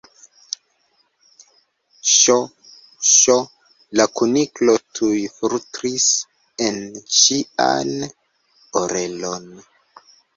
"Ŝ! 2.11 2.37
Ŝ!" 3.09 3.35
la 4.01 4.07
Kuniklo 4.21 4.75
tuj 4.99 5.17
flustris 5.35 6.07
en 6.69 6.79
ŝian 7.19 7.91
orelon. 8.83 9.47